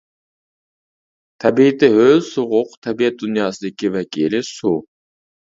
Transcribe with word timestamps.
تەبىئىتى 1.43 1.89
ھۆل 1.97 2.23
سوغۇق، 2.29 2.73
تەبىئەت 2.87 3.21
دۇنياسىدىكى 3.25 3.93
ۋەكىلى 3.99 4.45
سۇ. 4.53 4.77